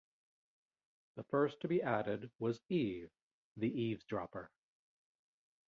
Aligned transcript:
The 1.15 1.23
first 1.25 1.61
to 1.61 1.67
be 1.67 1.83
added 1.83 2.31
was 2.39 2.59
Eve, 2.69 3.11
the 3.55 3.67
eavesdropper. 3.69 4.49